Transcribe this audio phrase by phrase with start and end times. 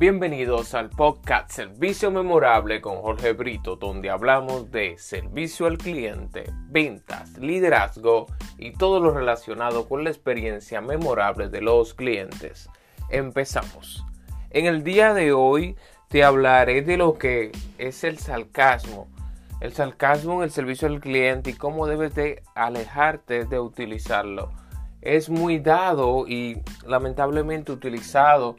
[0.00, 7.36] Bienvenidos al podcast Servicio Memorable con Jorge Brito, donde hablamos de servicio al cliente, ventas,
[7.36, 12.70] liderazgo y todo lo relacionado con la experiencia memorable de los clientes.
[13.10, 14.02] Empezamos.
[14.48, 15.76] En el día de hoy
[16.08, 19.06] te hablaré de lo que es el sarcasmo.
[19.60, 24.50] El sarcasmo en el servicio al cliente y cómo debes de alejarte de utilizarlo.
[25.02, 28.56] Es muy dado y lamentablemente utilizado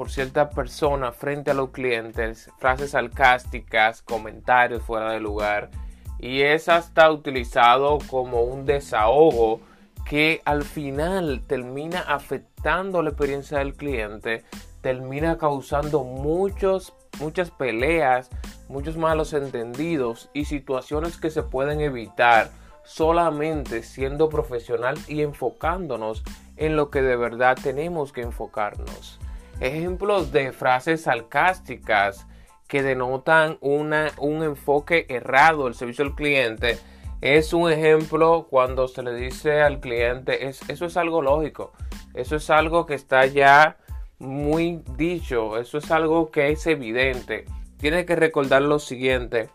[0.00, 5.70] por ciertas personas frente a los clientes, frases sarcásticas, comentarios fuera de lugar.
[6.18, 9.60] Y es hasta utilizado como un desahogo
[10.06, 14.42] que al final termina afectando la experiencia del cliente,
[14.80, 18.30] termina causando muchos, muchas peleas,
[18.70, 22.50] muchos malos entendidos y situaciones que se pueden evitar
[22.84, 26.22] solamente siendo profesional y enfocándonos
[26.56, 29.20] en lo que de verdad tenemos que enfocarnos.
[29.60, 32.26] Ejemplos de frases sarcásticas
[32.66, 36.78] que denotan una, un enfoque errado del servicio al cliente
[37.20, 41.72] es un ejemplo cuando se le dice al cliente, es, eso es algo lógico,
[42.14, 43.76] eso es algo que está ya
[44.18, 47.44] muy dicho, eso es algo que es evidente.
[47.76, 49.50] Tiene que recordar lo siguiente,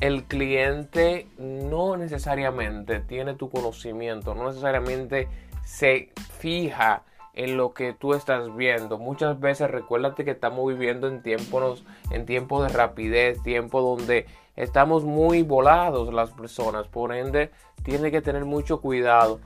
[0.00, 5.28] el cliente no necesariamente tiene tu conocimiento, no necesariamente
[5.64, 7.04] se fija
[7.34, 8.98] en lo que tú estás viendo.
[8.98, 15.04] Muchas veces recuérdate que estamos viviendo en tiempos, en tiempos de rapidez, tiempo donde estamos
[15.04, 16.86] muy volados las personas.
[16.88, 17.50] Por ende,
[17.82, 19.40] tiene que tener mucho cuidado.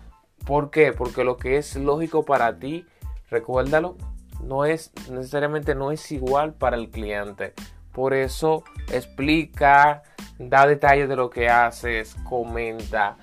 [0.47, 0.93] ¿Por qué?
[0.93, 2.87] Porque lo que es lógico para ti,
[3.31, 3.97] recuérdalo,
[4.43, 7.55] no es necesariamente no es igual para el cliente.
[7.93, 10.03] Por eso explica,
[10.39, 13.17] da detalles de lo que haces, comenta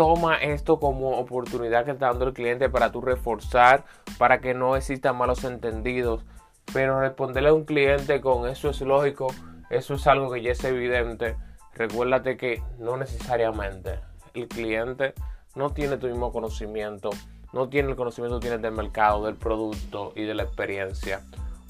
[0.00, 3.84] toma esto como oportunidad que está dando el cliente para tú reforzar,
[4.16, 6.24] para que no existan malos entendidos.
[6.72, 9.26] Pero responderle a un cliente con eso es lógico,
[9.68, 11.36] eso es algo que ya es evidente.
[11.74, 14.00] Recuérdate que no necesariamente
[14.32, 15.12] el cliente
[15.54, 17.10] no tiene tu mismo conocimiento,
[17.52, 21.20] no tiene el conocimiento que tienes del mercado, del producto y de la experiencia.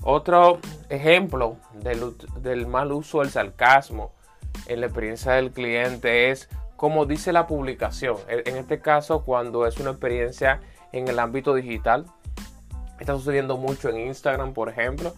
[0.05, 4.13] Otro ejemplo del, del mal uso del sarcasmo
[4.67, 6.49] en la experiencia del cliente es
[6.81, 8.17] como dice la publicación.
[8.27, 12.07] En este caso, cuando es una experiencia en el ámbito digital,
[12.99, 15.13] está sucediendo mucho en Instagram, por ejemplo,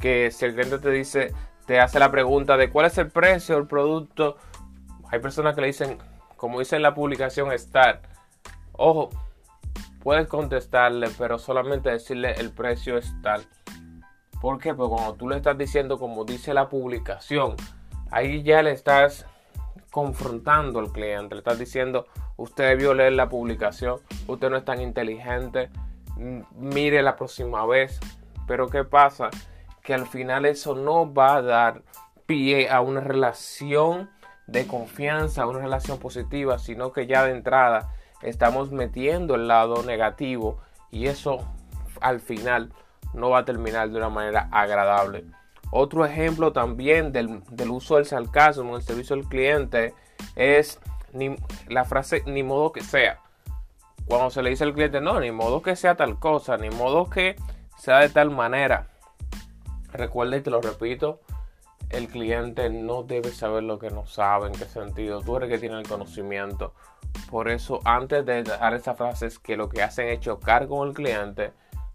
[0.00, 1.32] que si el cliente te dice,
[1.66, 4.38] te hace la pregunta de cuál es el precio del producto,
[5.08, 5.98] hay personas que le dicen,
[6.34, 8.02] como dice la publicación, estar,
[8.72, 9.10] ojo,
[10.02, 13.46] puedes contestarle, pero solamente decirle el precio es tal.
[14.40, 14.74] ¿Por qué?
[14.74, 17.54] Porque cuando tú le estás diciendo como dice la publicación,
[18.10, 19.26] ahí ya le estás
[19.94, 24.80] confrontando al cliente, le estás diciendo, usted debió leer la publicación, usted no es tan
[24.80, 25.70] inteligente,
[26.56, 28.00] mire la próxima vez.
[28.48, 29.30] Pero ¿qué pasa?
[29.84, 31.82] Que al final eso no va a dar
[32.26, 34.10] pie a una relación
[34.48, 40.58] de confianza, una relación positiva, sino que ya de entrada estamos metiendo el lado negativo
[40.90, 41.38] y eso
[42.00, 42.72] al final
[43.12, 45.24] no va a terminar de una manera agradable.
[45.76, 49.92] Otro ejemplo también del, uso del sarcasmo en el servicio al cliente
[50.36, 50.78] es
[51.66, 53.18] la frase ni modo que sea.
[54.06, 57.10] Cuando se le dice al cliente, no, ni modo que sea tal cosa, ni modo
[57.10, 57.34] que
[57.76, 58.86] sea de tal manera.
[59.92, 61.18] Recuerda y te lo repito,
[61.90, 65.22] el cliente no debe saber lo que no sabe, en qué sentido.
[65.22, 66.72] Tú eres que tiene el conocimiento.
[67.28, 70.86] Por eso, antes de dar esa frase, es que lo que hacen es chocar con
[70.86, 71.52] el cliente.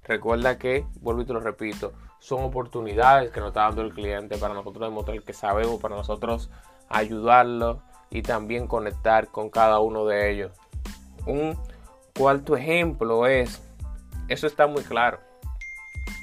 [0.09, 4.40] Recuerda que, vuelvo y te lo repito, son oportunidades que nos está dando el cliente
[4.40, 6.50] para nosotros demostrar que sabemos, para nosotros
[6.90, 10.52] ayudarlo y también conectar con cada uno de ellos.
[11.28, 11.56] Un
[12.18, 13.62] cuarto ejemplo es,
[14.30, 15.19] eso está muy claro.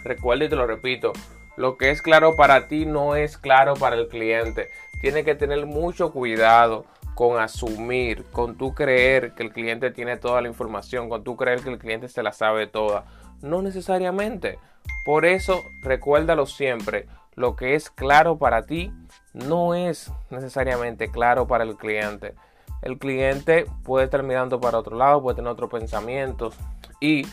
[0.02, 1.12] Recuerda y te lo repito,
[1.56, 4.68] lo que es claro para ti no es claro para el cliente.
[5.00, 10.42] Tiene que tener mucho cuidado con asumir, con tú creer que el cliente tiene toda
[10.42, 13.04] la información, con tú creer que el cliente se la sabe toda.
[13.42, 14.58] No necesariamente.
[15.04, 18.92] Por eso, recuérdalo siempre, lo que es claro para ti
[19.34, 22.34] no es necesariamente claro para el cliente.
[22.82, 26.56] El cliente puede estar mirando para otro lado, puede tener otros pensamientos
[27.00, 27.26] y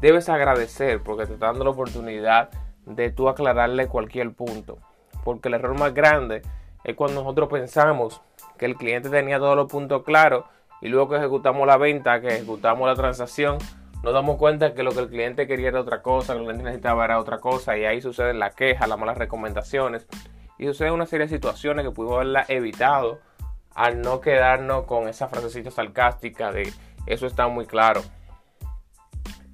[0.00, 2.50] debes agradecer porque te está dando la oportunidad
[2.86, 4.78] de tú aclararle cualquier punto.
[5.24, 6.42] Porque el error más grande
[6.84, 8.20] es cuando nosotros pensamos
[8.56, 10.44] que el cliente tenía todos los puntos claros
[10.80, 13.58] y luego que ejecutamos la venta, que ejecutamos la transacción,
[14.02, 16.64] nos damos cuenta que lo que el cliente quería era otra cosa, que el cliente
[16.64, 20.06] necesitaba era otra cosa, y ahí sucede la queja, las malas recomendaciones,
[20.58, 23.20] y sucede una serie de situaciones que pudimos haberla evitado
[23.74, 26.72] al no quedarnos con esa frasecita sarcástica de
[27.06, 28.02] eso está muy claro.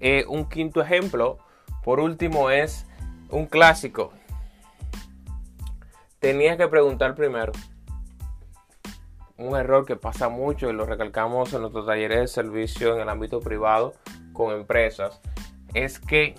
[0.00, 1.38] Eh, un quinto ejemplo,
[1.82, 2.86] por último, es
[3.30, 4.12] un clásico
[6.24, 7.52] Tenía que preguntar primero.
[9.36, 13.10] Un error que pasa mucho y lo recalcamos en nuestros talleres de servicio en el
[13.10, 13.92] ámbito privado
[14.34, 15.22] con empresas
[15.72, 16.34] es que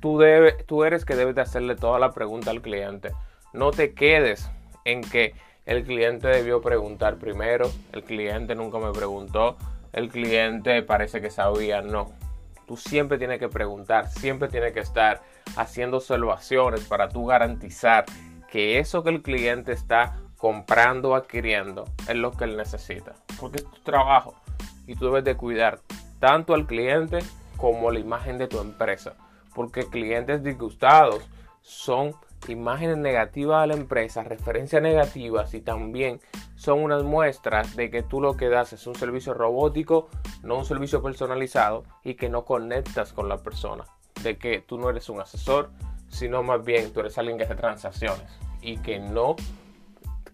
[0.00, 3.12] tú, debes, tú eres que debes de hacerle toda la pregunta al cliente.
[3.52, 4.48] No te quedes
[4.84, 5.34] en que
[5.66, 9.56] el cliente debió preguntar primero, el cliente nunca me preguntó,
[9.92, 12.12] el cliente parece que sabía, no.
[12.66, 15.22] Tú siempre tienes que preguntar, siempre tienes que estar
[15.56, 18.04] haciendo observaciones para tú garantizar
[18.50, 23.14] que eso que el cliente está comprando o adquiriendo es lo que él necesita.
[23.38, 24.34] Porque es tu trabajo
[24.86, 25.80] y tú debes de cuidar
[26.18, 27.18] tanto al cliente
[27.58, 29.14] como la imagen de tu empresa.
[29.54, 31.28] Porque clientes disgustados
[31.60, 32.14] son
[32.46, 36.20] imágenes negativas de la empresa, referencias negativas y también
[36.54, 40.08] son unas muestras de que tú lo que das es un servicio robótico,
[40.42, 43.84] no un servicio personalizado y que no conectas con la persona.
[44.22, 45.70] De que tú no eres un asesor,
[46.08, 48.26] sino más bien tú eres alguien que hace transacciones
[48.62, 49.36] y que no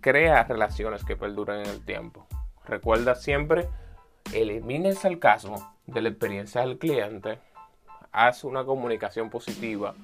[0.01, 2.27] crea relaciones que perduren en el tiempo.
[2.67, 3.69] Recuerda siempre,
[4.33, 7.39] elimina el sarcasmo de la experiencia del cliente,
[8.13, 9.95] haz una comunicación positiva,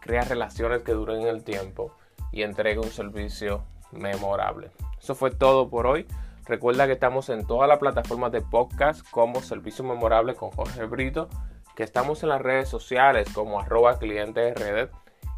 [0.00, 1.92] crea relaciones que duren en el tiempo
[2.32, 4.70] y entrega un servicio memorable.
[4.98, 6.06] Eso fue todo por hoy.
[6.46, 11.28] Recuerda que estamos en todas las plataformas de podcast como Servicio Memorable con Jorge Brito,
[11.76, 14.90] que estamos en las redes sociales como arroba clientesredet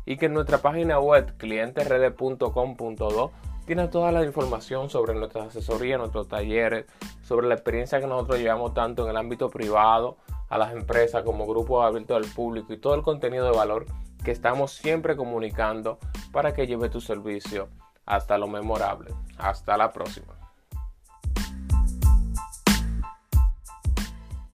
[0.06, 3.32] y que en nuestra página web clientesredet.com.do
[3.70, 6.86] tiene toda la información sobre nuestras asesorías, nuestros talleres,
[7.22, 10.16] sobre la experiencia que nosotros llevamos tanto en el ámbito privado,
[10.48, 13.86] a las empresas como grupo abierto al público y todo el contenido de valor
[14.24, 16.00] que estamos siempre comunicando
[16.32, 17.68] para que lleve tu servicio
[18.06, 19.14] hasta lo memorable.
[19.38, 20.39] Hasta la próxima.